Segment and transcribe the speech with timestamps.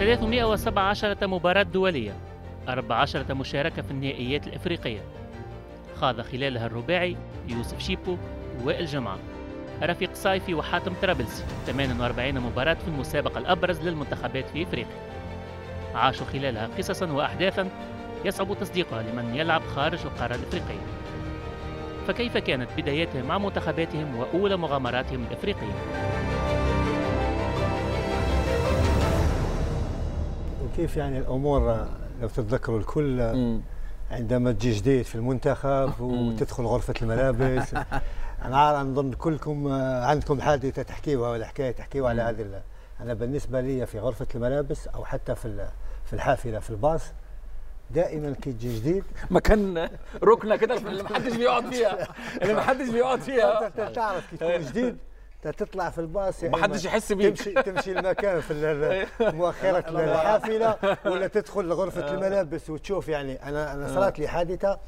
[0.00, 2.12] 317 مباراة دولية
[2.68, 5.00] 14 مشاركة في النهائيات الإفريقية.
[5.96, 7.16] خاض خلالها الرباعي
[7.48, 8.16] يوسف شيبو
[8.62, 9.18] ووائل جمعة.
[9.82, 14.96] رفيق صايفي وحاتم طرابلسي 48 مباراة في المسابقة الأبرز للمنتخبات في إفريقيا.
[15.94, 17.68] عاشوا خلالها قصصا وأحداثا
[18.24, 20.86] يصعب تصديقها لمن يلعب خارج القارة الإفريقية.
[22.08, 25.74] فكيف كانت بداياتهم مع منتخباتهم وأولى مغامراتهم الإفريقية؟
[30.72, 31.86] وكيف يعني الأمور
[32.22, 33.20] لو تتذكروا الكل
[34.10, 37.74] عندما تجي جديد في المنتخب وتدخل غرفة الملابس.
[38.44, 42.62] أنا نظن كلكم عندكم حادثة تحكيوها ولا حكاية تحكيوها على هذه
[43.00, 45.68] أنا بالنسبة لي في غرفة الملابس أو حتى في
[46.04, 47.02] في الحافلة في الباص
[47.90, 49.90] دائما كي تجي جديد مكان
[50.22, 52.08] ركنة كده اللي ما حدش بيقعد فيها
[52.42, 53.68] اللي ما حدش بيقعد فيها.
[53.94, 54.96] تعرف كي تكون جديد.
[55.42, 57.36] تطلع في الباص يعني ما حدش يحس بيك.
[57.36, 60.76] تمشي تمشي المكان في مؤخرة الحافلة
[61.12, 63.48] ولا تدخل لغرفة الملابس وتشوف يعني.
[63.48, 64.78] أنا أنا صارت لي حادثة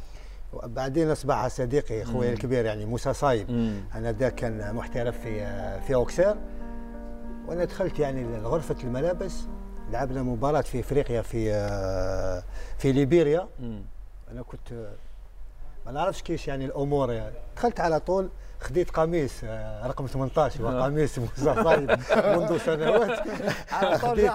[0.53, 3.51] وبعدين أصبح صديقي أخوي الكبير يعني موسى صايب.
[3.95, 5.47] أنا ذاك كان محترف في
[5.81, 6.37] في أوكسير.
[7.47, 9.35] وأنا دخلت يعني لغرفة الملابس
[9.91, 11.53] لعبنا مباراة في إفريقيا في
[12.79, 13.49] في ليبيريا.
[14.33, 14.73] أنا كنت
[15.87, 17.35] ما نعرفش كيش يعني الأمور يعني.
[17.57, 18.31] دخلت على طول
[18.63, 23.19] خديت قميص آه، رقم 18 هو قميص موسى صايب منذ سنوات.
[23.73, 24.31] على طول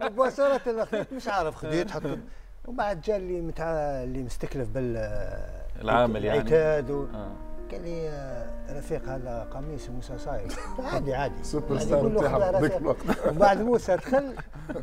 [0.10, 2.18] مباشرة خديت مش عارف خديت حطيت.
[2.66, 3.64] وبعد جاء اللي متع...
[4.02, 4.96] اللي مستكلف بال
[5.80, 6.40] العامل يعني.
[6.40, 7.06] العتاد و...
[7.14, 7.32] آه.
[7.72, 11.14] قال لي رفيق هذا قميص موسى صايب عادي.
[11.14, 12.62] عادي سوبر ستار بتاعه
[13.28, 14.34] وبعد موسى دخل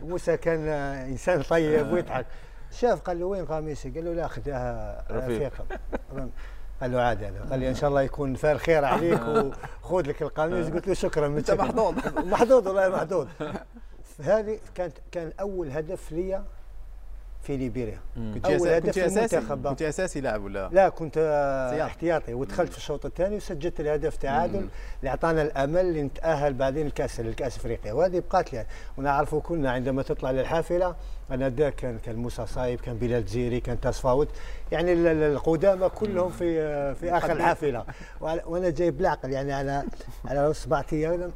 [0.04, 0.68] موسى كان
[1.10, 2.26] إنسان طيب ويضحك.
[2.72, 5.54] شاف قال له وين قميصي؟ قال له لا خذها رفيق.
[6.82, 9.22] قال له عادي قال لي إن شاء الله يكون فال خير عليك
[9.84, 10.68] وخذ لك القميص.
[10.68, 11.96] قلت له شكرا أنت محظوظ.
[12.34, 13.28] محظوظ والله محظوظ.
[14.24, 16.44] هذه كانت كان أول هدف لي
[17.42, 18.00] في ليبيريا.
[18.16, 21.18] كنت كنت أساسي؟ كنت أساسي لاعب ولا؟ لا كنت
[21.86, 22.34] احتياطي.
[22.34, 24.68] ودخلت في الشوط الثاني وسجلت الهدف تعادل.
[25.00, 28.66] اللي اعطانا الأمل اللي نتاهل بعدين الكأس للكأس افريقيا وهذه بقات لي
[28.98, 30.96] ونعرفوا كلنا عندما تطلع للحافلة
[31.32, 34.28] أنا دا كان كان موسى صايب كان بلال زيري كان تصفاوت
[34.72, 37.86] يعني القدامى كلهم في في اخر الحافلة.
[38.22, 39.84] وأنا جاي بالعقل يعني على
[40.26, 41.32] على سبعة أيام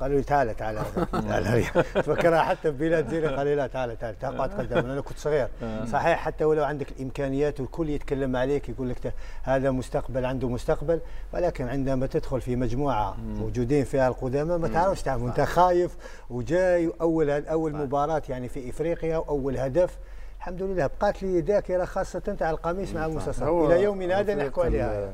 [0.00, 0.78] قالوا لي تعال تعال.
[2.22, 4.18] تعال حتى بلال زيري قال لي لا تعال تعال.
[4.18, 4.86] تقعد قدام.
[4.90, 5.48] أنا كنت صغير.
[5.92, 11.00] صحيح حتى ولو عندك الإمكانيات والكل يتكلم عليك يقول لك هذا مستقبل عنده مستقبل
[11.32, 15.96] ولكن عندما تدخل في مجموعة موجودين فيها القدامى ما تعرفش تعمل أنت خايف
[16.30, 19.98] وجاي أول اول مباراة يعني في إفريقيا أول هدف.
[20.38, 23.32] الحمد لله بقات لي ذاكرة خاصة تاع القميص مع موسى
[23.66, 25.12] إلى يومنا هذا نحكوا عليها.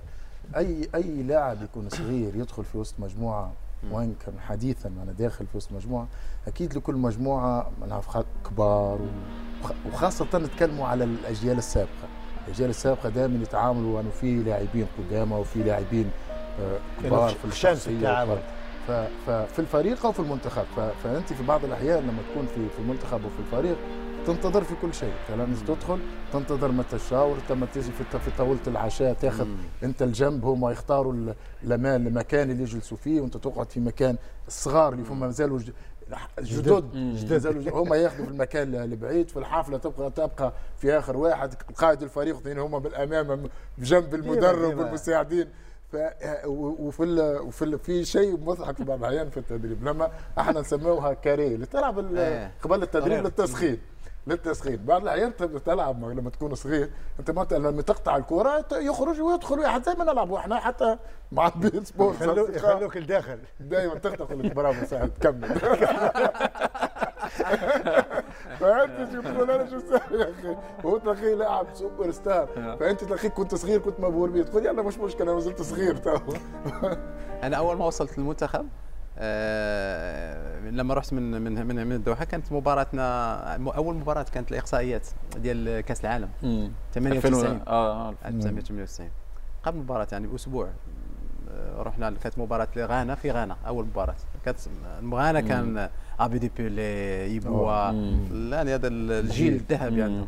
[0.57, 3.53] أي أي لاعب يكون صغير يدخل في وسط مجموعة
[3.93, 6.07] وين كان حديثا أنا داخل في وسط مجموعة
[6.47, 8.19] أكيد لكل مجموعة نعرف
[8.51, 8.99] كبار
[9.93, 12.09] وخاصة نتكلموا على الأجيال السابقة.
[12.47, 16.11] الأجيال السابقة دائما يتعاملوا انه في لاعبين قدامى وفي لاعبين
[16.61, 18.37] آه، كبار في الشخصية.
[19.27, 20.65] ففي الفريق أو في المنتخب.
[21.05, 23.77] فأنت في بعض الأحيان لما تكون في في المنتخب وفي الفريق
[24.27, 25.13] تنتظر في كل شيء.
[25.37, 25.99] لازم تدخل
[26.33, 29.47] تنتظر متى تشاور لما تيجي في في طاولة العشاء تاخذ
[29.83, 31.15] أنت الجنب هم يختاروا
[31.65, 34.17] الامان المكان اللي يجلسوا فيه وأنت تقعد في مكان
[34.49, 35.59] الصغار اللي هم مازالوا
[36.41, 36.93] جدد.
[36.95, 42.37] جدد هم ياخذوا في المكان البعيد في الحفلة تبقى تبقى في آخر واحد قائد الفريق
[42.37, 43.49] اثنين هم بالأمام
[43.79, 45.49] بجنب المدرب والمساعدين.
[46.47, 51.55] وفي ال وفي في شيء مضحك في بعض الأحيان في التدريب لما إحنا نسموها carré
[51.55, 52.53] اللي تلعب إيه.
[52.63, 53.79] قبل التدريب للتسخين.
[54.27, 55.33] للتسخين بعض الأحيان
[55.67, 56.91] تلعب لما تكون صغير
[57.21, 60.97] أنت ما لما تقطع الكره يخرج ويدخل واحد زي ما نلعب وإحنا حتى
[61.33, 62.23] مع beIN Sport
[62.57, 63.39] يخلوك الداخل.
[63.61, 65.49] دائما تخطف لك برافو سعد كمل.
[68.61, 70.57] فانت شو تقول أنا شو سوي يا أخي.
[70.85, 72.77] هو تلاقيه لاعب سوبر ستار.
[72.81, 74.43] فأنت تلاقيك كنت صغير كنت مبهور بيه.
[74.43, 76.19] تقول يلا مش مشكلة أنا ما زلت صغير تو.
[77.43, 78.69] أنا أول ما وصلت للمنتخب
[79.19, 85.81] آه لما رحت من من من, من الدوحه كانت مباراتنا أول مباراة كانت الإقصائيات ديال
[85.81, 86.29] كأس العالم.
[86.95, 89.11] 98 آه 1998
[89.63, 90.69] قبل المباراه يعني بأسبوع.
[91.51, 94.15] آه، رحنا كانت مباراة لغانا في غانا أول مباراة.
[94.45, 94.59] كانت
[95.13, 95.89] غانا كان
[96.21, 97.73] ابي دي بيلي يبوا
[98.57, 100.27] يعني هذا الجيل الذهبي يعني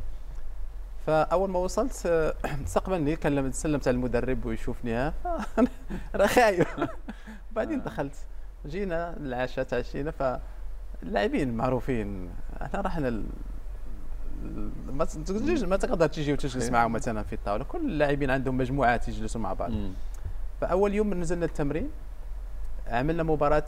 [1.07, 2.35] فأول ما وصلت آه،
[2.65, 4.99] استقبلني كلمت سلمت على المدرب ويشوفني
[6.15, 6.69] أنا خايف.
[7.57, 8.15] بعدين دخلت.
[8.67, 12.31] جينا العشاء تعشينا فاللاعبين معروفين.
[12.63, 13.11] إحنا رحنا
[14.89, 15.07] ما
[15.67, 17.65] ما تقدر تجي وتجلس معهم مثلا في الطاولة.
[17.65, 19.71] كل اللاعبين عندهم مجموعات يجلسوا مع بعض.
[20.61, 21.91] فأول يوم نزلنا التمرين
[22.87, 23.65] عملنا مباراة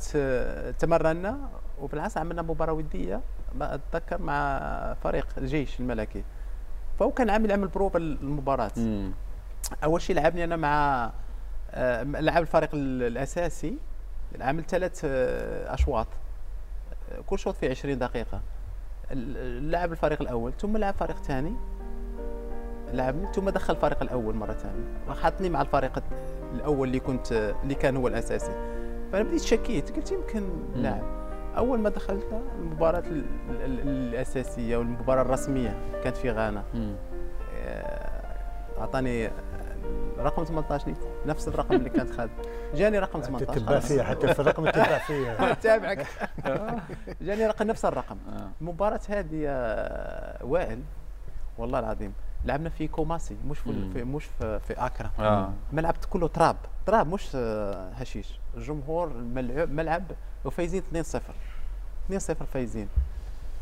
[0.78, 1.38] تمرنا
[1.80, 3.20] وبالعكس عملنا مباراة ودية
[3.54, 4.58] ما أتذكر مع
[5.02, 6.24] فريق الجيش الملكي.
[6.98, 8.70] فهو كان عامل عمل بروفا المباراة.
[8.76, 9.12] مم.
[9.84, 11.10] أول شيء لعبني أنا مع
[11.70, 13.76] آه، لعب الفريق ال- الأساسي.
[14.40, 16.06] عامل ثلاث آه، أشواط.
[17.12, 18.40] آه، كل شوط فيه 20 دقيقة.
[19.10, 21.52] لعب الفريق الأول ثم لعب فريق ثاني.
[22.92, 25.14] لعبني ثم دخل الفريق الأول مرة ثانية.
[25.22, 26.02] حطني مع الفريق
[26.54, 27.32] الأول اللي كنت
[27.62, 28.52] اللي كان هو الأساسي.
[29.12, 31.02] فأنا بديت شكيت قلت يمكن لاعب.
[31.56, 32.26] أول ما دخلت
[32.58, 36.62] المباراة ال- ال- الأساسية والمباراة الرسمية كانت في غانا.
[37.54, 38.38] آه،
[38.80, 39.30] أعطاني
[40.18, 40.94] رقم 18
[41.26, 42.30] نفس الرقم اللي كانت خالد
[42.74, 43.78] جاني رقم 18 تتبع.
[43.80, 46.06] فيها حتى في الرقم تتبع فيها تابعك
[47.20, 48.16] جاني رقم نفس الرقم.
[48.32, 48.48] آه.
[48.60, 50.82] المباراة هذه يا وائل
[51.58, 52.12] والله العظيم
[52.44, 53.90] لعبنا في كوماسي مش في, مم.
[53.92, 55.52] في مش في, في اكرا آه.
[55.72, 56.56] ملعب كله تراب.
[56.86, 58.40] تراب مش آه، حشيش.
[58.56, 60.02] الجمهور الملعب ملعب
[60.44, 61.20] وفايزين 2-0
[62.12, 62.18] 2-0
[62.52, 62.88] فايزين.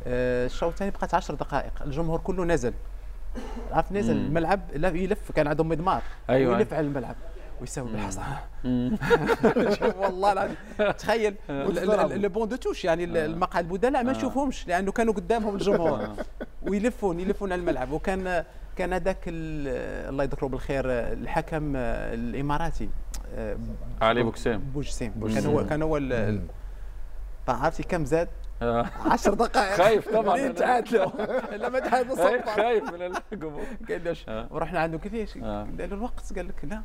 [0.06, 1.82] آه، الشوط الثاني بقات 10 دقائق.
[1.82, 2.72] الجمهور كله نزل.
[3.72, 4.16] عرفت نزل.
[4.16, 4.60] الملعب
[4.96, 6.02] يلف كان عندهم مضمار.
[6.30, 6.56] أيوة.
[6.56, 7.14] ويلف على الملعب
[7.60, 8.20] ويسوي بالحصى.
[10.02, 10.56] والله العظيم.
[10.98, 11.34] تخيل.
[11.50, 16.08] ال- le banc de touche يعني ال- المقعد البدلاء ما نشوفهمش لأنه كانوا قدامهم الجمهور.
[16.68, 17.90] ويلفون يلفون على الملعب.
[17.90, 18.44] وكان
[18.76, 22.88] كان هذاك ال- الله يذكره بالخير الحكم الإماراتي
[23.34, 23.56] آه،
[24.02, 24.58] علي بوجسيم.
[24.74, 25.12] بوجسيم.
[25.34, 25.46] كان.
[25.46, 26.00] هو كان هو
[27.48, 28.28] عرفتي كم زاد؟
[28.62, 28.86] آه.
[29.06, 29.76] 10 دقائق.
[29.76, 30.48] خايف طبعاً.
[30.52, 31.10] تعادلوا.
[31.66, 32.42] لما تعادلوا صفر.
[32.56, 34.46] خايف من الجمهور قال له آه.
[34.50, 35.62] ورحنا عنده ليش؟ آه.
[35.62, 36.82] قال له الوقت قال لك لا.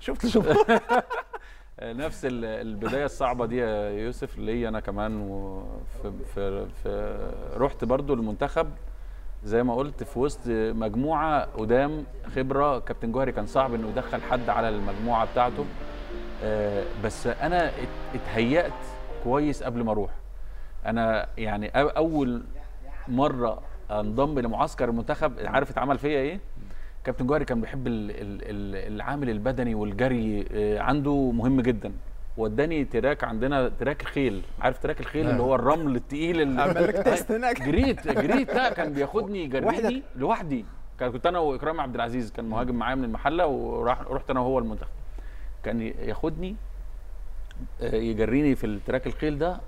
[0.00, 0.56] شفت الجمهور
[1.82, 7.18] نفس ال- البداية الصعبة دي يا يوسف ليا أنا كمان وفي في في
[7.56, 8.70] رحت برضو المنتخب.
[9.44, 12.04] زي ما قلت في وسط مجموعة قدام
[12.36, 12.78] خبرة.
[12.78, 15.64] كابتن جوهري كان صعب إنه يدخل حد على المجموعة بتاعته.
[16.44, 18.72] آه، بس أنا ات- اتهيأت
[19.24, 20.10] كويس قبل ما أروح.
[20.86, 22.42] أنا يعني أول
[23.08, 26.40] مرة أنضم لمعسكر المنتخب عارف اتعمل فيا إيه؟
[27.04, 31.92] كابتن جوهري كان بيحب ال- ال- ال- العامل البدني والجري آه، عنده مهم جدا.
[32.36, 34.42] وداني track عندنا track الخيل.
[34.60, 37.62] عارف track الخيل اللي هو الرمل التقيل اللي عمل لك test هناك.
[37.62, 40.64] جريت جريت لا كان بياخدني يجريني؟ لوحدي.
[41.00, 44.58] كان كنت أنا وإكرام عبد العزيز كان مهاجم معايا من المحلة وراح رحت أنا وهو
[44.58, 44.88] المنتخب.
[45.64, 46.56] كان ياخدني
[47.82, 49.60] آه، يجريني في التراك الخيل ده.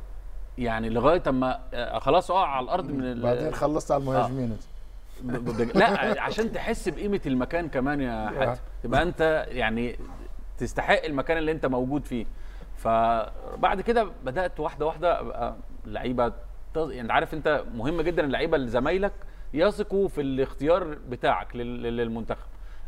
[0.58, 4.56] يعني لغاية أما آه، خلاص أقع على الأرض من بعدين خلصت على المهاجمين.
[5.22, 8.60] ب- لا عشان تحس بقيمة المكان كمان يا حاتم.
[8.82, 9.96] تبقى أنت يعني
[10.58, 12.26] تستحق المكان اللي أنت موجود فيه.
[12.76, 15.54] فبعد كده بدأت واحدة واحدة أبقى
[15.86, 16.32] لعيبة
[16.76, 19.12] يعني عارف أنت مهم جدا اللعيبة اللي زمايلك
[19.54, 22.46] يثقوا في الاختيار بتاعك لل- لل- للمنتخب.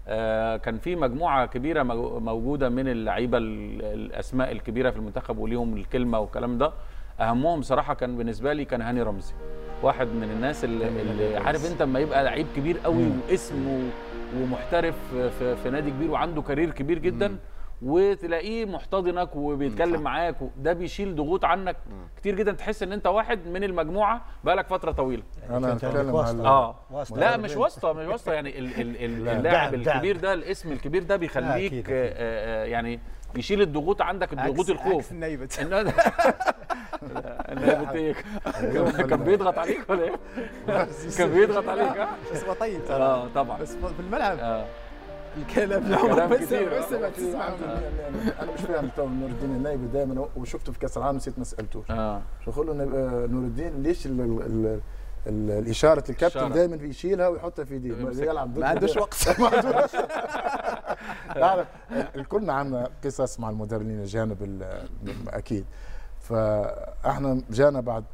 [0.09, 5.77] آه، كان في مجموعة كبيرة مو- موجودة من اللعيبة ال- الأسماء الكبيرة في المنتخب وليهم
[5.77, 6.73] الكلمة والكلام ده.
[7.23, 9.35] أهمهم بصراحة كان بالنسبة لي كان هاني رمزي
[9.83, 13.89] واحد من الناس اللي, اللي عارف أنت لما يبقى لعيب كبير قوي واسم و-
[14.37, 14.95] ومحترف
[15.39, 17.37] في, في نادي كبير وعنده كارير كبير جدا
[17.83, 21.77] وتلاقيه محتضنك وبيتكلم معاك ده بيشيل ضغوط عنك
[22.17, 26.15] كتير جدا تحس إن أنت واحد من المجموعة بقالك فترة طويلة أنا كنت عندك أتكلم
[26.15, 26.39] واسطة.
[26.39, 29.37] على آه واسطة لا مش؟ واسطة مش واسطة يعني ال ال ال لا.
[29.37, 29.75] اللاعب.
[29.75, 32.13] الكبير ده الاسم الكبير ده بيخليك آه،.
[32.17, 33.01] آه، يعني
[33.35, 35.05] بيشيل الضغوط عندك الضغوط الخوف.
[35.05, 35.13] عكس
[37.15, 38.15] لا، النائب إيه؟
[39.09, 40.17] كان- بيضغط عليك ولا إيه؟
[41.19, 42.45] كان بيضغط عليك ها؟ بس
[42.89, 43.03] ترى.
[43.03, 43.59] آه طبعا.
[43.59, 44.39] بس في الملعب.
[44.39, 44.65] آه.
[45.37, 46.79] الكلام كلام بس كتير.
[46.79, 51.17] بس ما تسمع أنا مش فاهم تو نور الدين النيبت دائما وشفته في كأس العالم
[51.17, 52.23] نسيت ما سالتوش آه.
[52.45, 54.81] شو أقول له آه، نور الدين ليش ال ال ال
[55.27, 56.53] ال الإشارة الكابتن.
[56.53, 57.93] دائما بيشيلها ويحطها في إيديه.
[58.31, 59.15] يلعب ما عندوش وقت.
[61.35, 61.67] تعرف
[62.17, 64.83] الكلنا عندنا قصص مع المدربين الجانب ال-
[65.29, 65.65] أكيد.
[66.21, 68.05] فإحنا جانا بعد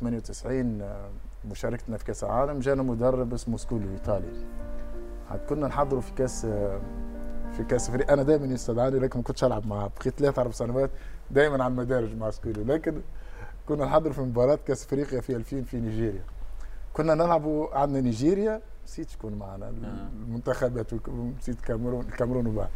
[0.00, 1.08] 98 آه،
[1.50, 4.46] مشاركتنا في كأس العالم جانا مدرب اسمه سكوليو ايطالي
[5.30, 6.46] عاد كنا نحضره في كأس
[7.56, 8.10] في كأس فريق.
[8.12, 9.90] أنا دائما يستدعاني لكن ما كنتش ألعب معاه.
[10.00, 10.90] بقيت ثلاث أربع سنوات
[11.30, 12.64] دائما على المدارج مع سكولي.
[12.64, 13.00] لكن
[13.68, 16.22] كنا نحضر في مباراة كأس افريقيا في 2000 في نيجيريا.
[16.92, 22.68] كنا نلعبوا عندنا نيجيريا نسيت شكون معنا المنتخبات والك- نسيت كاميرون الكاميرون وبعد.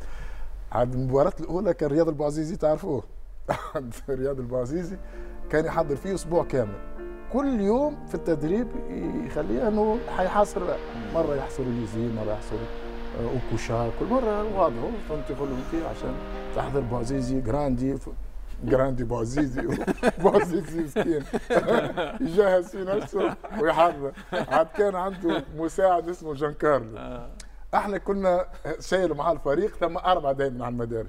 [0.72, 3.02] عاد المباراة الأولى كان رياض البوعزيزي تعرفوه؟
[4.08, 4.96] رياض البوعزيزي
[5.50, 6.74] كان يحضر فيه أسبوع كامل.
[7.32, 8.68] كل يوم في التدريب
[9.26, 10.60] يخليه إنه حيحاصر
[11.14, 12.56] مرة يحصر ليزي مرة يحصر
[13.20, 14.74] آه، أوكوشا كل مرة واضح.
[15.08, 15.48] فهمت يقول
[15.90, 16.14] عشان
[16.56, 17.98] تحضر بوعزيزي جراندي
[18.64, 19.62] جراندي بوعزيزي
[20.22, 21.24] بوعزيزي مسكين
[22.28, 27.20] يجهز في نفسه ويحضر عاد كان عنده مساعد اسمه جان كارلو.
[27.74, 28.46] إحنا كنا
[28.80, 31.08] شايلوا معاه الفريق ثم أربعة دايما على المدارج.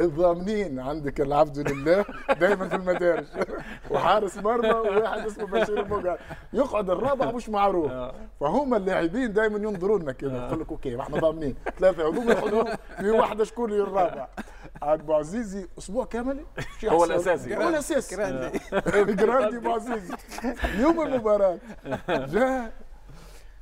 [0.00, 2.04] الضامنين عندك العبد لله
[2.40, 3.24] دائما في المدارج.
[3.90, 6.18] وحارس مرمى وواحد اسمه بشير المقعد.
[6.52, 7.90] يقعد الرابع مش معروف.
[7.90, 8.14] آه.
[8.40, 11.54] فهم اللاعبين دائما ينظروا لنا كذا يقول لك okay إحنا ضامنين.
[11.78, 12.64] ثلاثة هذوم يقعدوا
[13.00, 14.28] في واحدة شكون الرابع.
[14.82, 16.36] عاد بوعزيزي أسبوع كامل
[16.84, 17.56] هو يحصل؟ الأساسي.
[17.56, 18.58] هو الأساسي grande.
[19.22, 20.14] grande بوعزيزي
[20.78, 21.58] يوم المباراة
[22.08, 22.72] جاء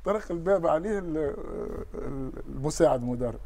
[0.05, 1.17] طرق الباب عليه ال-
[1.95, 3.39] ال- المساعد المدرب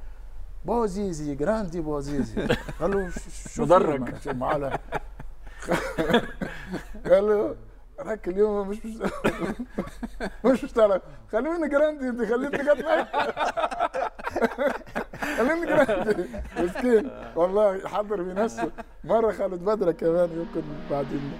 [0.66, 2.48] بوعزيزي grande بوعزيزي
[2.80, 3.12] قال له
[3.60, 4.28] مدرج.
[4.30, 4.80] معاه
[7.06, 7.56] قال له
[8.00, 8.94] راك اليوم مش مش
[10.46, 13.06] مش مشترك خلوني جراندي انت خليتني معي
[15.38, 16.26] خليني جراندي.
[16.58, 17.10] مسكين.
[17.36, 18.72] والله حضر في نفسه.
[19.04, 20.62] مرة خالد بدره كمان يمكن
[20.92, 21.32] بعدين.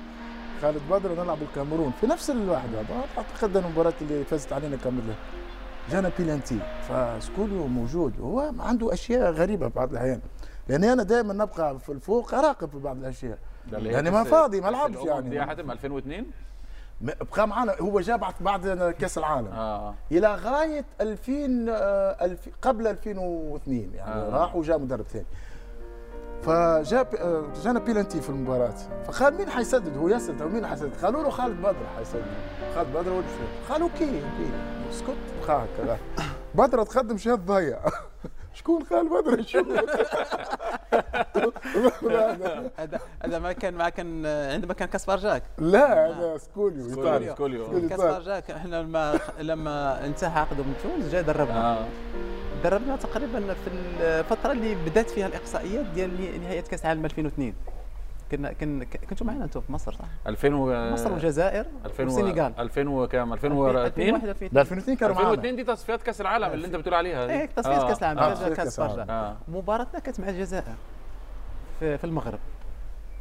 [0.62, 1.92] خالد بدر نلعب الكاميرون.
[2.02, 2.78] في نفس الواحدة
[3.18, 5.16] أعتقد المباراة اللي فازت علينا كاميرون
[5.92, 6.60] جانا بيلانتي.
[6.90, 8.20] فسكوليو موجود.
[8.20, 10.22] هو عنده أشياء غريبة بعض الأحيان.
[10.68, 13.38] لأني أنا دائما نبقى في الفوق أراقب في بعض الأشياء.
[13.72, 15.30] يعني ما فاضي ما لعبش يعني.
[15.30, 16.26] دي حاتم 2002
[17.02, 19.48] م- بقى معنا هو جاء بعد بعد كأس العالم.
[19.48, 19.96] آه.
[20.12, 24.28] إلى غاية 2000 آه، قبل 2002 يعني آه.
[24.28, 24.30] آه.
[24.42, 25.26] راح وجاء مدرب ثاني.
[26.42, 28.74] فجاء آه، جانا بيلانتي في المباراة.
[29.08, 32.26] فقال مين حيسدد؟ هو يسدد أو مين حيسدد؟ قالوا له خالد بدر حيسدد؟
[32.76, 33.72] خالد بدر هو اللي شفت.
[33.72, 34.50] قال okay okay
[34.90, 35.16] اسكت.
[35.48, 35.98] بقى هكذا.
[36.56, 37.80] بدر تقدم شهاد ضيع
[38.54, 39.60] شكون خالد بدر؟ شو؟
[42.80, 45.44] هذا هذا ما كان ما كان عندما كان كاسبار جاك.
[45.58, 47.34] لا هذا سكوليو سكوليو.
[47.34, 47.90] سكوليو.
[47.90, 51.72] كاسبار جاك إحنا لما لما انتهى عقده من تونس جا دربنا.
[51.72, 51.86] آه.
[52.64, 53.70] دربنا تقريبا في
[54.02, 57.54] الفترة اللي بدأت فيها الاقصائيات ديال نهاية كأس العالم 2002
[58.32, 62.54] كنا كن كنتوا معنا أنتم في مصر صح؟ 2000 و مصر والجزائر 2000 و- والسنغال
[62.60, 66.76] 2000 وكام 2002 2001 لا 2002 كانوا معنا 2002 دي تصفيات كأس العالم اللي أنت
[66.76, 67.30] بتقول عليها.
[67.30, 67.88] إيه تصفيات آه.
[67.88, 68.30] كأس العالم آه.
[68.50, 68.96] كأس كأس العالم.
[68.96, 70.64] برجا آه مباراتنا كانت مع الجزائر
[71.80, 72.40] في, في المغرب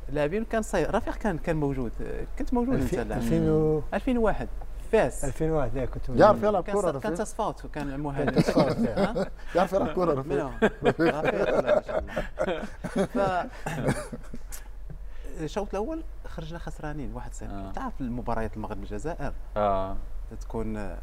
[0.08, 1.92] اللاعبين كان صاير رفيق كان كان موجود
[2.38, 3.22] كنت موجود إنت 2000 اللاعب.
[3.22, 4.48] 2000 و 2001
[4.92, 9.26] فاس 2001 لا كنت يعرف يلعب كان كره كان رفيق تصفات وكان مهاجم تصفات، ها؟
[9.54, 10.50] يعرف يلعب كره رفيق؟
[10.84, 11.14] رفيق
[11.62, 12.22] ما شاء الله
[13.14, 13.46] ف
[15.40, 17.72] الشوط الأول خرجنا خسرانين 1-0 آه.
[17.72, 19.96] تعرف المباريات المغرب الجزائر؟ آه.
[20.40, 20.98] تكون آه،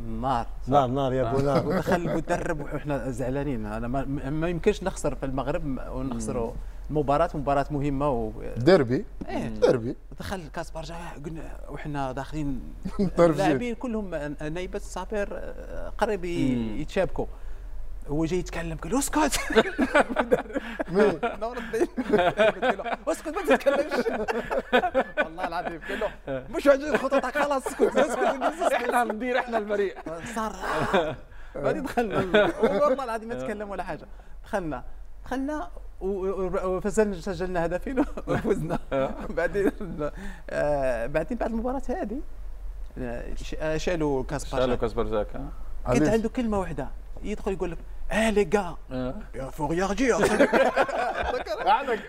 [0.00, 0.46] نار.
[0.66, 1.66] نار نار يا أبو نار.
[1.66, 3.66] ودخل المدرب وحنا زعلانين.
[3.66, 6.52] أنا ما, ما يمكنش نخسر في المغرب ونخسروا
[6.90, 8.30] مباراة مباراة مهمة و...
[8.56, 9.04] ديربي.
[9.28, 9.48] إيه.
[9.48, 9.96] ديربي.
[10.18, 12.60] دخل كاس برجا قلنا وحنا داخلين.
[13.18, 16.24] اللاعبين كلهم نايبة الصابر آه، قريب.
[16.24, 17.26] يتشابكوا.
[18.08, 19.40] هو جاي يتكلم قال له أسكت.
[21.40, 21.86] نور الدين
[23.08, 24.06] أسكت ما تتكلمش.
[25.24, 25.80] والله العظيم.
[25.88, 26.10] قال له
[26.56, 29.94] مش عاجبني خططك خلاص اسكت اسكت إحنا ندير إحنا الفريق.
[30.34, 30.56] صار.
[31.64, 32.16] بعدين دخلنا.
[32.62, 34.06] والله العظيم ما تكلم ولا حاجة.
[34.44, 34.82] دخلنا
[35.24, 35.68] دخلنا
[36.00, 38.78] وفزلنا سجلنا هدفين وفزنا.
[39.30, 39.72] بعدين
[40.50, 42.20] آه، بعدين بعد المباراة هذه
[42.98, 46.88] آه، ش- شالوا كاس شالوا باشا كاس برزاك آه كانت؟ عنده كلمة واحدة.
[47.24, 47.78] يدخل يقول لك
[48.12, 49.14] آه لي جا آه.
[49.34, 49.84] يا فوق يا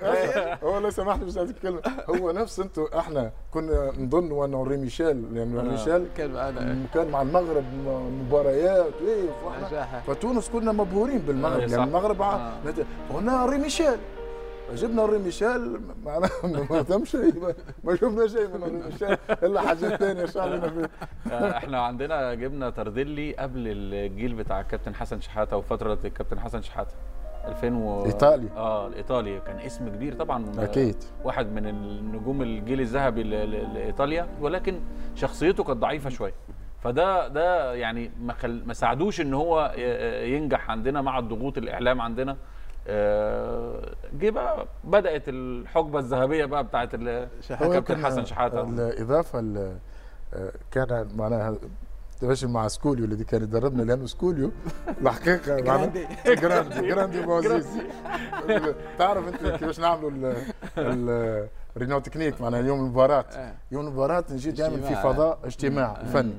[0.63, 5.57] هو لو سمحت مش هتتكلم هو نفس أنتوا إحنا كنا نظن وأنا وري ميشيل لأن
[5.59, 5.63] آه.
[5.63, 7.63] ميشيل كان معنا كان مع المغرب
[8.27, 11.53] مباريات إيه وإحنا نجاح فتونس كنا مبهورين بالمغرب.
[11.61, 11.83] آه، لأن صح.
[11.83, 12.53] المغرب ع- آه.
[13.45, 13.97] ري ميشيل.
[14.75, 16.29] جبنا ري ميشيل معناها
[16.69, 17.53] ما تم شيء
[17.83, 20.89] ما- شفنا شيء من ري ميشيل إلا حاجات ثانية شعبنا
[21.31, 26.91] آه، إحنا عندنا جبنا تردلي قبل الجيل بتاع الكابتن حسن شحاتة وفترة الكابتن حسن شحاتة.
[27.47, 28.05] 2000 و...
[28.05, 28.49] إيطالي.
[28.55, 29.39] آه الإيطالي.
[29.39, 30.45] كان اسم كبير طبعا.
[30.59, 30.95] أكيد.
[31.23, 34.79] واحد من النجوم الجيل الذهبي لإيطاليا ولكن
[35.15, 36.33] شخصيته كانت ضعيفة شوية.
[36.83, 38.63] فده ده يعني ما خل...
[38.65, 39.73] ما ساعدوش إن هو
[40.25, 42.37] ينجح عندنا مع الضغوط الإعلام عندنا.
[44.13, 46.95] جه بقى بدأت الحقبة الذهبية بقى بتاعت
[47.49, 48.61] كابتن حسن شحاتة.
[48.61, 49.77] الإضافة ال-
[50.33, 51.55] آه، كان معناها
[52.21, 54.51] تمشي مع سكوليو اللي كان يدربنا لأنه سكوليو
[55.01, 55.91] الحقيقة معناها-
[56.25, 57.67] جراندي جراندي بوزيز
[58.99, 60.35] تعرف أنت كيفاش نعملوا ال-
[60.77, 63.25] ال- ال réunion technique معناها يوم المباراة.
[63.33, 63.53] آه.
[63.71, 64.95] يوم المباراة نجي دائما في.
[64.95, 66.33] فضاء اجتماع فني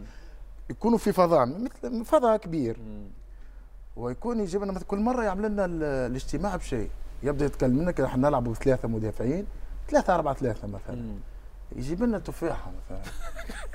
[0.70, 2.76] يكونوا في فضاء مثل فضاء كبير.
[3.96, 6.90] ويكون يجيب لنا كل مرة يعمل لنا ال- الاجتماع بشيء.
[7.22, 9.46] يبدأ يتكلم لنا كده إحنا نلعب بثلاثه مدافعين
[9.88, 11.14] ثلاثة أربعة ثلاثة مثلا.
[11.76, 13.02] يجيب لنا تفاحة مثلا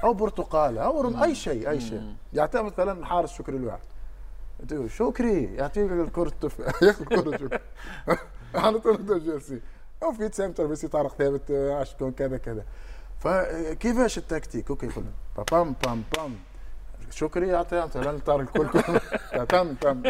[0.04, 2.14] أو برتقالة أو رم أي شيء أي شيء.
[2.34, 3.80] يعطيها مثلا حارس شكري الواحد
[4.88, 7.60] شكري يعطيك الكرة التفاح ياخذ الكرة شكري
[8.56, 9.62] على طول جالسين
[10.04, 12.64] أو في سنتر بس طارق ثابت آه، عشتون كذا كذا.
[13.20, 14.88] فكيفاش التكتيك؟ أوكي
[15.52, 16.36] بام بام بام.
[17.12, 18.68] شكري يعطيها مثلا طارق الكل.
[18.82, 19.00] كل
[19.50, 20.01] تم تم.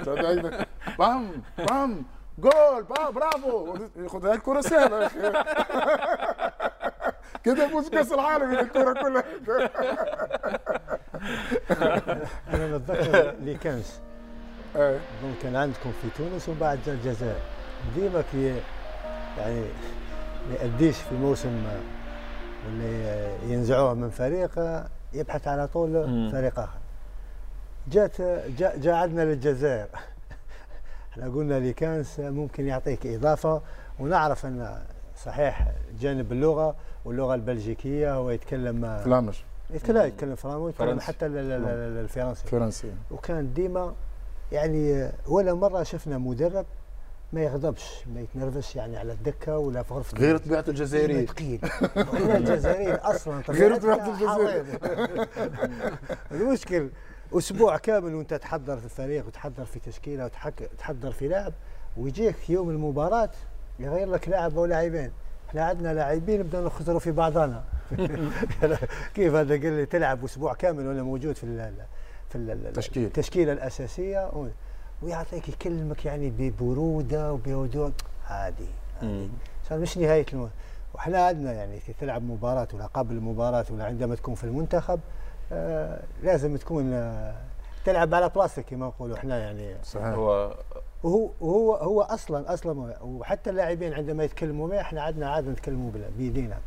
[0.99, 2.05] بام بام.
[2.39, 3.75] جول با برافو.
[3.97, 5.19] ياخذ هاي الكرة سهلة يا أخي.
[7.45, 9.23] كده يفوز كأس العالم الكرة كلها.
[12.53, 13.99] أنا بتذكر ليكانس
[14.75, 14.95] إيه.
[14.95, 17.39] أظن كان عندكم في تونس وبعد جا الجزائر.
[17.95, 18.61] ديما كي
[19.37, 19.59] يعني
[20.49, 21.63] ما يأديش في موسم
[22.65, 24.51] واللي ينزعوه من فريق
[25.13, 25.91] يبحث على طول.
[26.31, 26.78] فريق اخر
[27.91, 28.21] جات
[28.57, 29.87] جاء جا عندنا للجزائر
[31.11, 33.61] إحنا قلنا ليكانس ممكن يعطيك إضافة
[33.99, 34.81] ونعرف أن
[35.25, 35.67] صحيح
[35.99, 39.43] جانب اللغة واللغة البلجيكية هو يتكلم فلامش
[39.73, 41.05] يتكلم يتكلم فرنسي ويتكلم فرنسي.
[41.05, 43.93] حتى ال- ال- ال- الفرنسي فرنسي وكان ديما
[44.51, 46.65] يعني ولا مرة شفنا مدرب
[47.33, 50.37] ما يغضبش ما يتنرفزش يعني على الدكة ولا في غرفة غير.
[50.37, 51.59] طبيعته ديما الجزائري ثقيل
[51.97, 54.77] إحنا الجزائريين أصلا غير طبيعتنا طبيعة الجزائر.
[54.77, 55.27] حريض.
[56.31, 56.89] المشكل
[57.33, 61.53] أسبوع كامل وأنت تحضر في الفريق وتحضر في تشكيلة وتحضر في لاعب
[61.97, 63.29] ويجيك يوم المباراة
[63.79, 65.11] يغير لك لاعب أو لاعبين.
[65.49, 67.63] إحنا عندنا لاعبين نبدا نخسروا في بعضنا.
[69.15, 71.73] كيف هذا؟ قال لي تلعب أسبوع كامل وأنا موجود في ال
[72.29, 73.05] في ال- تشكيل.
[73.05, 74.47] التشكيلة الأساسية.
[75.01, 77.91] ويعطيك يكلمك يعني ببرودة وبهدوء.
[78.29, 78.65] عادي
[79.01, 79.29] عادي.
[79.69, 80.49] صار مش نهاية الم...
[80.93, 84.99] وإحنا عندنا يعني تلعب مباراة ولا قبل المباراة ولا عندما تكون في المنتخب
[86.23, 87.35] لازم تكون آه
[87.85, 89.75] تلعب على بلاستيك كما نقولوا إحنا يعني.
[89.83, 90.05] صحيح.
[90.05, 90.55] هو
[91.03, 96.57] وهو هو هو أصلا أصلا وحتى اللاعبين عندما يتكلموا معي إحنا عندنا عادة نتكلموا بيدينا.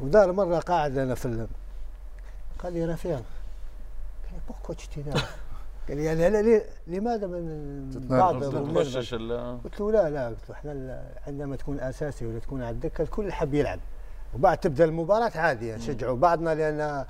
[0.00, 1.46] ودار مرة قاعد أنا في ال-
[2.58, 5.02] قال لي رفيق قال لي بوكو تشتي
[5.88, 7.90] قال لي يعني هلا ليه لماذا من.
[8.08, 8.74] بعض ال-
[9.64, 10.26] قلت له لا لا.
[10.28, 13.78] قلت له إحنا عندما تكون أساسي ولا تكون على الدكه الكل حب يلعب.
[14.34, 17.04] وبعد تبدأ المباراة عادي نشجعوا بعضنا لأن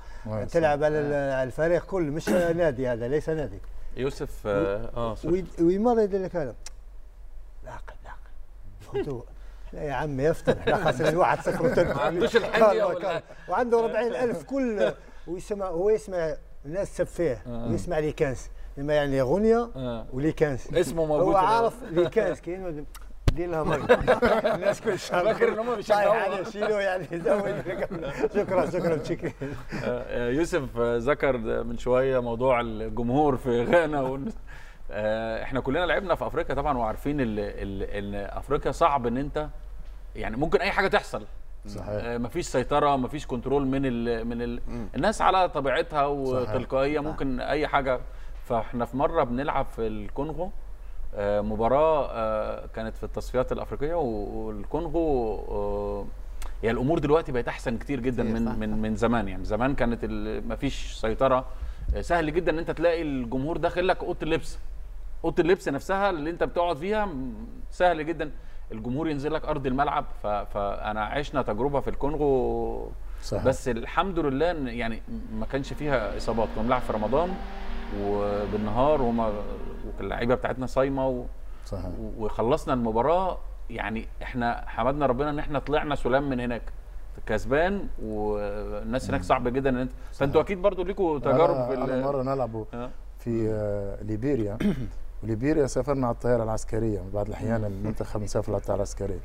[0.47, 2.29] تلعب على على الفريق كل مش
[2.61, 3.59] نادي هذا ليس نادي.
[3.97, 5.15] يوسف آه آه،
[5.61, 6.55] ويمر يدير لك هذا.
[7.65, 9.25] لاقل لاقل هدوء
[9.67, 11.95] إحنا يا عمي يفتح إحنا خاسرين واحد صفر وتدخل.
[11.95, 13.21] ما عندوش كان.
[13.49, 14.93] وعنده 40 ألف كل
[15.27, 17.67] ويسمع هو يسمع الناس تسب فيه آه.
[17.71, 20.05] ويسمع لي كانس لما يعني غنية آه.
[20.13, 22.85] ولي كانس اسمه موجود هو عارف لي كانس كاين
[23.35, 23.75] دير لها مي
[24.55, 26.05] الناس كل شهر فاكر إن هم بيشجعوها.
[26.09, 27.63] طايح عليه شيلو يعني زود.
[28.35, 29.31] شكرا شكرا شكرا.
[29.83, 34.19] آه، يوسف آه، ذكر من شوية موضوع الجمهور في غانا
[34.91, 39.47] آه، إحنا كلنا لعبنا في أفريقيا طبعا وعارفين ال- ال- إن أفريقيا صعب إن انت
[40.15, 41.25] يعني ممكن أي حاجة تحصل.
[41.67, 41.85] صحيح.
[41.89, 44.61] آه، مفيش سيطرة مفيش كنترول من ال من ال
[44.95, 46.49] الناس على طبيعتها صحيح.
[46.49, 47.99] وتلقائية ممكن أي حاجة.
[48.45, 50.51] فإحنا في مرة بنلعب في الكونغو آه،
[51.17, 56.05] مباراة آه، كانت في التصفيات الأفريقية والكونغو آه،
[56.63, 59.27] هي الأمور دلوقتي بقت أحسن كتير جدا من صح، من من زمان.
[59.27, 60.05] يعني زمان كانت
[60.47, 61.45] مفيش سيطرة
[61.95, 64.59] آه، سهل جدا إن أنت تلاقي الجمهور داخل لك أوضة اللبس.
[65.25, 67.09] أوضة اللبس نفسها اللي أنت بتقعد فيها
[67.71, 68.31] سهل جدا.
[68.71, 70.05] الجمهور ينزل لك أرض الملعب.
[70.23, 72.91] فانا عشنا تجربة في الكونغو.
[73.23, 73.45] صحيح.
[73.45, 75.01] بس الحمد لله يعني
[75.33, 76.47] ما كانش فيها إصابات.
[76.55, 77.29] كنا بنلعب في رمضان
[78.01, 79.33] وبالنهار وما
[79.97, 81.23] واللعيبه بتاعتنا صايمة و...
[81.65, 81.85] صحيح.
[82.17, 83.37] وخلصنا المباراة
[83.69, 86.61] يعني إحنا حمدنا ربنا إن إحنا طلعنا سلام من هناك.
[87.25, 92.23] كسبان والناس هناك صعب جدا إن انت فأنتوا أكيد برضو ليكوا تجارب في أنا مرة
[92.23, 92.89] نلعبوا آه.
[93.19, 94.57] في آه، ليبيريا.
[95.23, 96.99] وليبيريا سافرنا على الطيارة العسكرية.
[96.99, 99.19] من بعض الأحيان المنتخب نسافر على الطيارة العسكرية.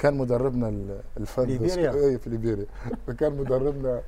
[0.00, 2.66] كان مدربنا ال- الفرد ليبيريا؟ اي في ليبيريا.
[3.06, 4.02] فكان مدربنا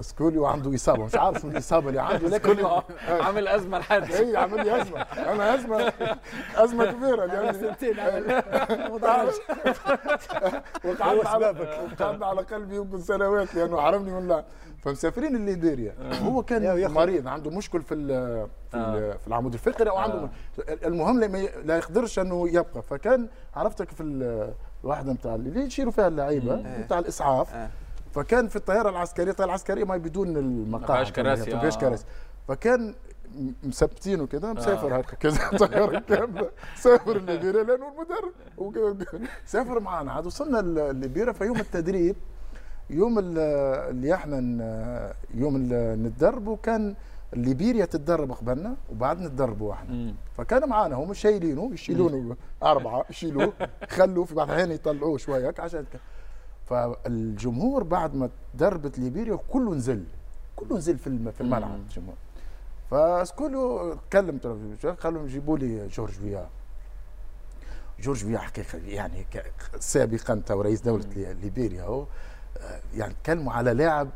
[0.00, 1.04] سكولي وعنده إصابة.
[1.04, 2.56] مش عارف من الإصابة اللي عنده لكن
[3.26, 4.12] عامل أزمة لحد.
[4.12, 5.00] اي عامل لي أزمة.
[5.02, 5.92] أنا أزمة
[6.56, 7.24] أزمة كبيرة.
[7.26, 7.96] لأن سنتين.
[10.84, 11.54] وقعدنا على
[12.00, 14.44] وقعدنا على قلبي يمكن سنوات لأنه حرمني من اللعب
[14.82, 19.16] فمسافرين الليبيريا هو يا كان مريض عنده مشكل في ال- في, آه.
[19.16, 20.30] في العمود الفقري أو عنده آه.
[20.86, 21.20] المهم
[21.64, 22.82] لا يقدرش أنه يبقى.
[22.82, 24.02] فكان عرفتك في
[24.84, 26.82] الواحده بتاع اللي يشيلوا فيها اللعيبة مم.
[26.84, 27.54] بتاع الإسعاف.
[27.54, 27.68] آه.
[28.14, 31.06] فكان في الطيارة العسكرية الطيارة العسكرية ما بدون المقاعد.
[31.10, 31.80] كراسي، ما فيهاش آه.
[31.80, 32.04] كراسي.
[32.48, 32.94] فكان
[33.64, 38.32] مثبتينه كده مسافر هكا كذا طيارة كامله سافر الليبيريا لأنه المدرب.
[39.46, 42.16] سافر معنا عاد وصلنا ال- الليبيريا فيوم التدريب.
[42.90, 43.38] يوم ال-
[43.90, 44.36] اللي إحنا
[45.34, 46.94] يوم ال- نتدربوا كان
[47.32, 49.90] ليبيريا تتدرب قبلنا وبعد نتدربوا إحنا.
[49.94, 50.14] مم.
[50.36, 53.52] فكان معانا هم شايلينه يشيلونه أربعة يشيلوه
[53.90, 55.84] يخلوه في بعض الأحيان يطلعوه شوية عشان
[56.66, 60.04] فالجمهور بعد ما تدربت ليبيريا كله نزل
[60.56, 61.74] كله نزل في في الملعب.
[61.74, 62.14] الجمهور.
[62.90, 64.38] فسكولو تكلم
[65.00, 66.48] قال لهم جيبوا لي جورج ويا
[68.00, 69.26] جورج ويا حقيقة يعني
[69.78, 72.04] سابقا تو رئيس دولة لي- ليبيريا هو.
[72.94, 74.08] يعني تكلموا على لاعب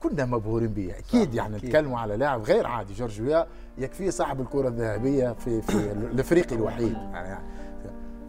[0.00, 1.60] كنا مبهورين به أكيد يعني.
[1.60, 2.94] تكلموا على لاعب غير عادي.
[2.94, 3.46] جورج ويا
[3.78, 6.92] يكفيه صاحب الكرة الذهبية في في الإفريقي الوحيد.
[6.92, 7.44] يعني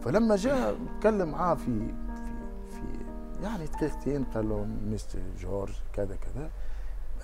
[0.04, 2.32] فلما جاء تكلم معاه في في
[2.70, 2.82] في
[3.44, 6.50] يعني دقيقتين قال له مستر جورج كذا كذا.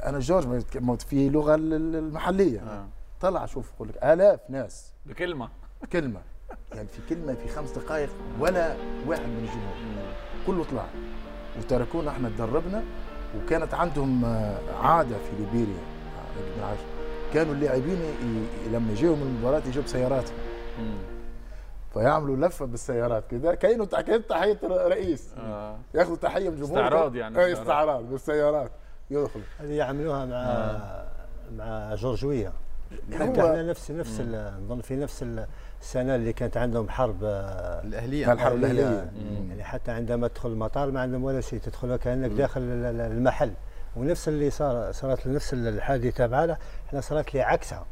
[0.05, 0.61] أنا جورج
[0.99, 2.61] في لغة ال- ال- المحلية.
[2.61, 2.87] آه.
[3.21, 4.93] طلع شوف يقول لك آلاف ناس.
[5.07, 5.49] بكلمة.
[5.93, 6.21] كلمة.
[6.75, 8.11] يعني في كلمة في خمس دقائق
[8.41, 10.13] ولا واحد من الجمهور.
[10.47, 10.85] كله طلع.
[11.59, 12.83] وتركونا إحنا تدربنا
[13.37, 15.81] وكانت عندهم آه، عادة في ليبيريا
[16.63, 16.75] آه،.
[17.35, 17.99] كانوا اللاعبين
[18.73, 20.31] لما يجيهم المباراة يجوا بسيارات
[20.79, 20.95] مم.
[21.93, 25.77] فيعملوا لفة بالسيارات كده كأنه كانت تحية رئيس آه.
[25.95, 27.45] ياخذوا تحية من الجمهور استعراض يعني.
[27.45, 28.71] اي استعراض بالسيارات
[29.11, 30.77] يدخلوا هذه يعملوها مع
[31.57, 32.53] مع جورجويه
[33.13, 35.23] حتى هو- إحنا نفس نفس ال- نظن في نفس
[35.81, 38.33] السنة اللي كانت عندهم حرب آه، الأهلية.
[38.33, 38.57] الحرب.
[38.57, 39.11] الأهلية.
[39.49, 43.53] يعني حتى عندما تدخل المطار ما عندهم ولا شيء تدخل وكانك داخل ال- ال- المحل.
[43.97, 46.57] ونفس اللي صار صارت نفس الحادثة معنا
[46.89, 47.87] إحنا صارت لي عكسها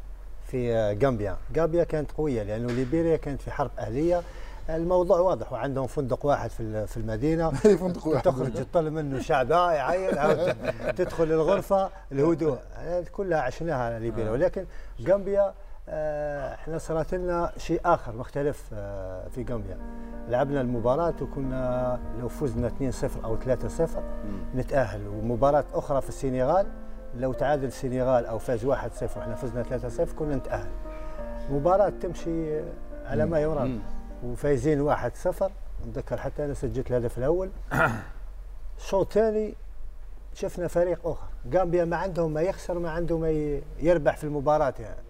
[0.47, 4.21] في آه، غامبيا غامبيا كانت قوية لأنه ليبيريا كانت في حرب أهلية.
[4.69, 7.49] الموضوع واضح وعندهم فندق واحد في في المدينة.
[7.81, 8.23] فندق واحد.
[8.23, 10.55] تخرج تطل منه شعب آه يعين عاود
[10.95, 12.57] تدخل الغرفة الهدوء.
[13.11, 14.31] كلها عشناها ليبيريا.
[14.31, 14.65] ولكن
[15.07, 15.53] غامبيا آه،
[15.89, 19.77] إحنا صارت لنا شيء آخر مختلف آه، في غامبيا
[20.29, 24.03] لعبنا المباراة وكنا لو فزنا 2-0 أو 3-0
[24.55, 25.07] نتأهل.
[25.07, 26.67] ومباراة أخرى في السنغال
[27.15, 28.67] لو تعادل السنغال أو فاز 1-0
[29.17, 30.69] وإحنا فزنا 3-0 كنا نتأهل.
[31.49, 32.61] مباراة تمشي
[33.05, 33.79] على ما يرام.
[34.23, 35.51] وفايزين 1-0
[35.87, 37.49] نتذكر حتى أنا سجلت الهدف الأول.
[38.79, 39.53] الشوط الثاني
[40.33, 41.27] شفنا فريق آخر.
[41.53, 45.04] غامبيا ما عندهم ما يخسر ما عنده ما يربح في المباراة يعني.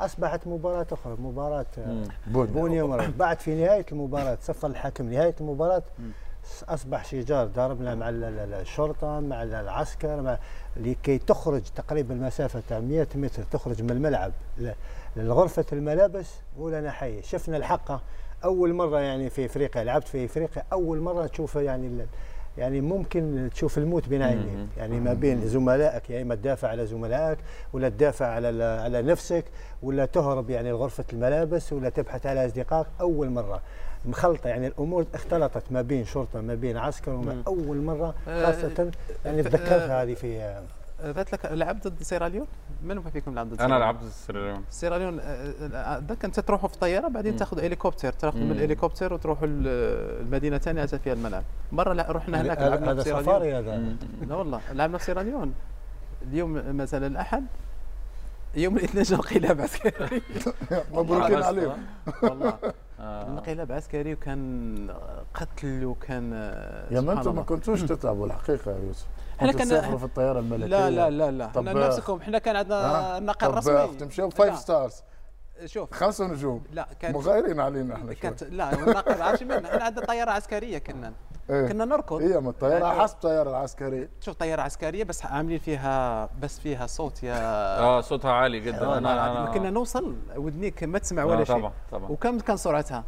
[0.00, 1.66] أصبحت مباراة أخرى مباراة
[2.52, 5.82] بونيا مرة بعد في نهاية المباراة صفر الحكم نهاية المباراة
[6.68, 10.38] أصبح شجار ضربنا مع ال- ال- الشرطة مع ال- العسكر مع
[10.76, 14.32] لكي تخرج تقريبا مسافة تاع 100 متر تخرج من الملعب
[15.16, 18.00] لغرفه الملابس ولنا حي شفنا الحقه
[18.44, 22.06] أول مرة يعني في إفريقيا لعبت في إفريقيا أول مرة تشوف يعني
[22.58, 24.68] يعني ممكن تشوف الموت بين عينيك.
[24.76, 27.38] يعني ما بين زملائك يا إما تدافع على زملائك
[27.72, 29.44] ولا تدافع على على نفسك
[29.82, 32.86] ولا تهرب يعني لغرفة الملابس ولا تبحث على أصدقائك.
[33.00, 33.60] أول مرة
[34.04, 38.90] مخلطة يعني الأمور اختلطت ما بين شرطة ما بين عسكر وما أول مرة خاصة
[39.24, 40.60] يعني تذكرتها هذه في
[41.02, 42.46] ذات لك لعب ضد سيراليون؟
[42.82, 45.18] من فيكم لعب ضد أنا سيراليون؟ لعبت السيراليون سيراليون.
[46.08, 48.50] ذاك أنت تروحوا في الطياره بعدين تاخذ هليكوبتر تاخذ من.
[48.50, 51.42] الهليكوبتر وتروحوا ال- المدينة الثانية فيها الملعب.
[51.72, 53.24] مرة لا رحنا هناك لعبنا في سيراليون.
[53.34, 53.96] سفاري هذا.
[54.28, 55.54] لا والله لعبنا في سيراليون.
[56.22, 57.44] اليوم مثلا الأحد.
[58.56, 60.22] يوم الاثنين جا انقلاب عسكري.
[60.94, 61.76] مبروكين عليهم.
[62.22, 62.58] والله.
[63.00, 63.28] آه.
[63.28, 64.94] انقلاب عسكري وكان
[65.34, 66.32] قتل وكان
[66.90, 67.42] يا ما أنتم ما.
[67.42, 69.06] كنتوش تتعبوا الحقيقة يا يوسف.
[69.38, 73.18] إحنا كنا- في الطيارة الملكية لا لا لا لا إحنا نفسكم إحنا كان عندنا آه.
[73.18, 74.58] النقل الرسمي تمشيوا فايف لا.
[74.58, 75.02] ستارز
[75.64, 80.06] شوف خمسة نجوم لا كان مغايرين علينا إحنا كانت لا النقل عارف من إحنا عندنا
[80.06, 81.12] طيارة عسكرية كنا
[81.50, 81.66] إيه.
[81.68, 86.28] كنا نركض هي من الطيارة يعني- حسب الطياره العسكرية شوف طيارة عسكرية بس عاملين فيها
[86.42, 87.34] بس فيها صوت يا
[87.80, 89.36] آه صوتها عالي جدا أنا العظيم.
[89.42, 93.04] انا كنا نوصل ودنيك ما تسمع آه، ولا شيء طبعا طبعا وكم كان سرعتها؟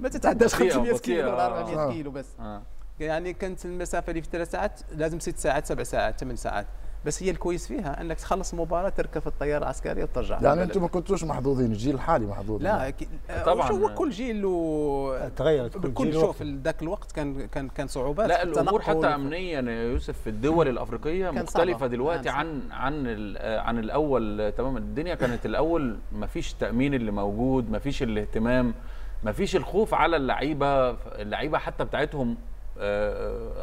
[0.00, 1.58] ما تتعداش بطيئة- 500 بطيئة، كيلو ولا آه.
[1.60, 1.92] 400 آه.
[1.92, 2.62] كيلو بس آه.
[3.00, 6.66] يعني كانت المسافة اللي في ثلاث ساعات لازم ست ساعات سبع ساعات ثمان ساعات
[7.04, 10.62] بس هي الكويس فيها إنك تخلص المباراه تركب في الطيارة العسكرية وترجع يعني.
[10.62, 13.08] أنتم ما كنتوش محظوظين الجيل الحالي محظوظ لا ك-
[13.46, 13.70] طبعاً.
[13.72, 16.42] هو كل جيل له تغيرت كل كل جيل شوف.
[16.42, 21.30] ذاك الوقت كان كان كان صعوبات لا الأمور حتى امنيا يا يوسف في الدول الأفريقية
[21.30, 21.86] مختلفة صعبة.
[21.86, 27.10] دلوقتي عن عن ال- آه، عن الأول تماما الدنيا كانت الأول ما فيش تامين اللي
[27.10, 28.74] موجود ما فيش الاهتمام
[29.22, 32.36] ما فيش الخوف على اللعيبة اللعيبة حتى بتاعتهم آه،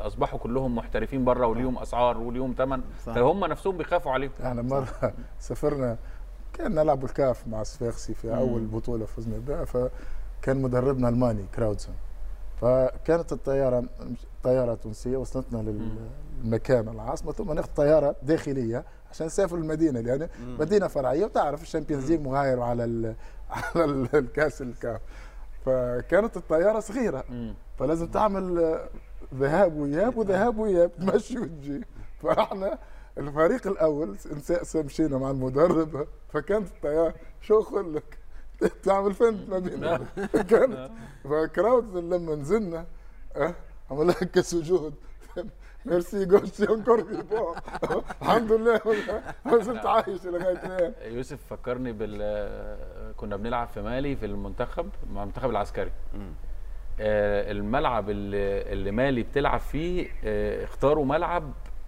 [0.08, 2.82] أصبحوا كلهم محترفين بره وليهم أسعار وليهم ثمن.
[3.06, 5.98] فهم نفسهم بيخافوا عليهم إحنا مرة سافرنا
[6.54, 11.96] كأن نلعب الكاف مع صفاقسي في أول بطولة فزنا بها فكان مدربنا ألماني كراودسون
[12.62, 13.84] فكانت الطيارة
[14.44, 15.58] طيارة تونسية وصلتنا
[16.44, 20.28] للمكان العاصمة ثم ناخذ طيارة داخلية عشان نسافر المدينة لأن
[20.60, 22.84] مدينة فرعية وتعرف ال Champions League مغاير على
[23.52, 25.02] على ال- الكاس الكاف.
[25.66, 27.24] فكانت الطيارة صغيرة.
[27.30, 27.54] مم.
[27.80, 28.90] فلازم تعمل آه،
[29.34, 31.82] ذهاب واياب وذهاب واياب تمشي وتجي.
[32.24, 32.78] فاحنا
[33.18, 34.16] الفريق الأول
[34.76, 36.08] مشينا مع المدرب.
[36.34, 38.18] فكانت الطياره شو أقول لك؟
[38.84, 40.06] تعمل فند ما بيننا.
[40.50, 40.90] كانت
[41.24, 42.86] فكراود لما نزلنا
[43.36, 43.56] آه،
[43.92, 44.94] عمل لك سجود
[45.86, 47.56] merci je suis encore vivant
[48.22, 48.82] الحمد لله.
[49.46, 50.94] ما زلت عايش لغاية الآن.
[51.16, 55.92] يوسف فكرني بال كنا بنلعب في مالي في المنتخب مع المنتخب العسكري.
[57.00, 61.44] الملعب اللي, مالي بتلعب فيه آه، اختاروا ملعب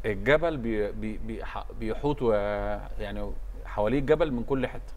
[0.05, 3.31] الجبل بي بي بيح- بيحوطوا آه، يعني
[3.65, 4.93] حواليه الجبل من كل حتة.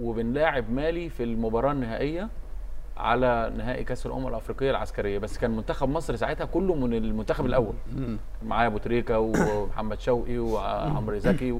[0.00, 2.28] وبنلاعب مالي في المباراة النهائية
[2.96, 5.18] على نهائي كأس الأمم الأفريقية العسكرية.
[5.18, 7.74] بس كان منتخب مصر ساعتها كله من المنتخب الأول.
[8.42, 11.58] معايا أبو تريكة ومحمد شوقي وعمرو زكي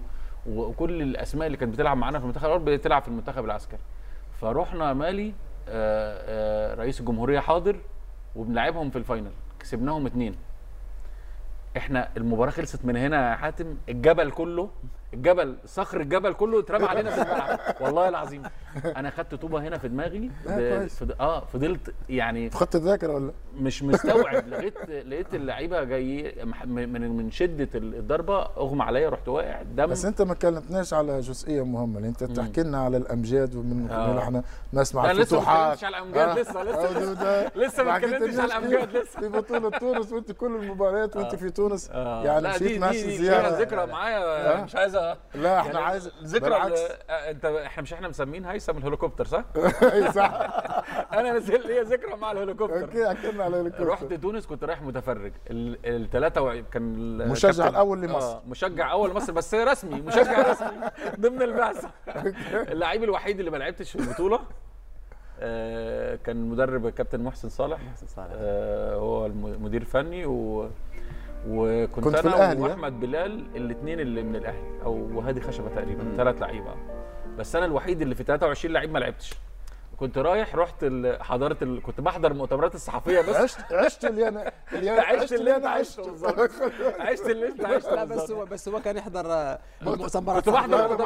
[0.48, 3.80] وكل الأسماء اللي كانت بتلعب معانا في المنتخب الأول بتلعب في المنتخب العسكري.
[4.40, 5.32] فروحنا مالي آه، آه،
[6.78, 7.76] رئيس الجمهورية حاضر
[8.36, 9.32] وبنلعبهم في الفاينل.
[9.60, 10.34] كسبناهم اتنين.
[11.76, 14.70] إحنا المباراة خلصت من هنا يا حاتم الجبل كله
[15.14, 17.58] الجبل صخر الجبل كله اترمى علينا في الملعب.
[17.80, 18.42] والله العظيم.
[18.96, 20.30] أنا خدت طوبة هنا في دماغي.
[20.88, 24.48] فض- آه فضلت يعني فقدت الذاكرة ولا مش مستوعب.
[24.48, 26.34] لقيت لقيت اللعيبة جاي
[26.66, 29.86] من من شدة الضربة أغمى عليا رحت واقع دم.
[29.86, 34.18] بس أنت ما كلمتناش على جزئية مهمة اللي أنت تحكي لنا على الأمجاد ومن آه.
[34.18, 34.42] إحنا
[34.74, 39.20] نسمع لا لسه ما على الأمجاد لسه لسه لسه ما اتكلمتش على الأمجاد لسه.
[39.20, 41.90] في بطولة تونس وأنت كل المباريات وأنت في تونس.
[41.92, 42.24] آه.
[42.24, 44.64] يعني مشيت دي زياره ذكرى معايا آه.
[44.64, 44.76] مش
[45.34, 45.60] لا.
[45.60, 46.72] إحنا يعني عايز ذكرى ال-
[47.10, 49.44] آه، انت إحنا مش إحنا مسمين هيثم الهليكوبتر صح؟
[49.82, 50.32] أي صح.
[51.18, 53.86] أنا نزل لي ذكرى مع الهليكوبتر okay احكي لنا على الهليكوبتر.
[53.88, 55.32] رحت تونس كنت رايح متفرج.
[55.50, 56.60] الثلاثة وع...
[56.72, 58.26] كان مشجع الأول لمصر.
[58.36, 60.68] آه مشجع أول لمصر بس رسمي مشجع رسمي.
[61.20, 61.90] ضمن البعثة
[62.54, 64.40] اللعيب الوحيد اللي ما لعبتش في البطولة
[65.40, 67.78] آه كان مدرب الكابتن محسن صالح.
[67.90, 68.30] محسن صالح.
[68.34, 70.68] آه هو المدير الفني و
[71.48, 76.04] وكنت كنت في أنا الأهلي،؟ وأحمد بلال الاثنين اللي من الأهلي أو وهادي خشبة تقريبا
[76.16, 76.74] ثلاث لعيبة.
[77.38, 79.34] بس أنا الوحيد اللي في 23 لعيب ما لعبتش.
[80.02, 80.84] كنت رايح رحت
[81.20, 81.82] حضرت ال...
[81.82, 85.70] كنت بحضر المؤتمرات الصحفية بس عشت عشت اللي أنا اللي أنا- عشت اللي انت أنا
[85.74, 86.50] عشته بالظبط
[87.00, 88.30] عشت اللي انت عشته لا بس.
[88.30, 90.96] هو بس هو كان يحضر آه، المؤتمرات كنت بحضر.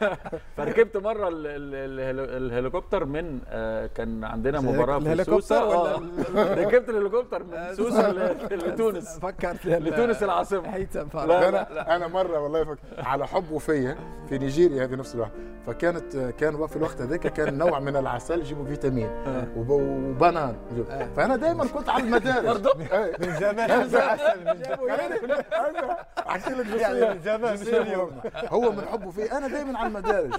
[0.56, 5.94] فركبت مرة ال- ال- ال- الهليكوبتر من آه، كان عندنا مباراة في الهليكوبتر سوسة ولا
[5.94, 6.54] آه.
[6.54, 8.10] ركبت الهليكوبتر من سوسة
[8.66, 10.76] لتونس فكرت لتونس العاصمة.
[10.78, 12.76] لا، أنا أنا مرة والله.
[12.98, 13.96] على حبه فيا
[14.28, 15.30] في نيجيريا في نفس الوقت
[16.00, 19.10] فكانت كان في الوقت هذاك كان نوع من العسل يجيبوا فيتامين.
[19.56, 19.70] وب...
[19.70, 20.56] وبنان.
[21.16, 22.66] فأنا دائما كنت على المدارس.
[22.92, 23.12] إيه.
[23.20, 25.12] من زمان هذا عسل من زمان.
[26.28, 27.14] أحكي لك يعني.
[27.14, 27.58] من زمان
[28.48, 28.72] هو.
[28.72, 29.38] من حبه فيه.
[29.38, 30.34] أنا دائما على المدارج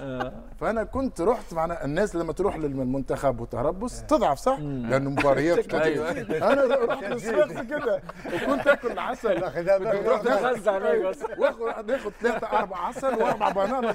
[0.60, 1.86] فأنا كنت رحت معنا.
[1.86, 6.12] الناس لما تروح للمنتخب وتربص تضعف صح؟ لأنه مباريات أيوة.
[6.12, 8.02] أنا رحت للصفاقس كده.
[8.36, 9.43] وكنت آكل عسل.
[11.38, 13.93] واخد ناخد ثلاثة أربع عسل وأربع بنان.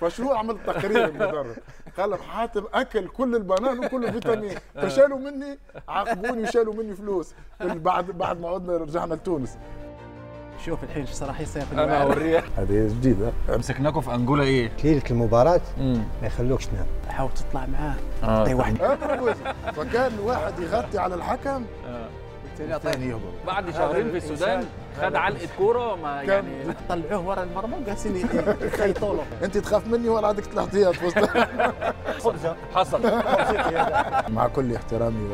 [0.00, 1.46] فشو عملت تقرير المدرب.
[1.98, 7.34] قال لك حاتم أكل كل البنان وكل الفيتامين فشالوا مني عاقبوني وشالوا مني فلوس.
[7.60, 9.58] بعد بعد ما عدنا رجعنا لتونس.
[10.64, 11.62] شوف الحين إيش راح يصير.
[11.62, 12.02] في أنا.
[12.02, 12.44] أوريك.
[12.56, 13.32] هذه جديدة.
[13.48, 15.60] مسكناكم في انجولا إيه؟ ليله المباراة.
[15.78, 17.94] ما يخلوكش تنام حاول تطلع معاه.
[18.22, 18.82] آه أي واحد.
[18.82, 19.34] أضرب
[19.76, 21.64] فكان واحد يغطي على الحكم.
[21.84, 22.27] الثاني
[22.60, 23.32] الثاني يهبط.
[23.46, 24.64] بعد شهرين في السودان
[25.02, 28.16] خد علقة كورة ما؟ يعني طلعوه ورا المرمى وجالسين
[28.62, 31.28] يخيطوا له أنت تخاف مني ولا عندك الاحتياط في وسط
[32.20, 33.02] خبزه حصل.
[34.28, 35.28] مع كل احترامي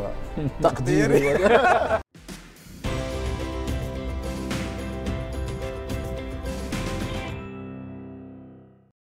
[0.61, 1.39] وتقديري.